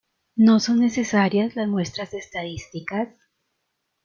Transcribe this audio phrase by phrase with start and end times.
[0.35, 3.09] No son necesarias las muestras estadísticas.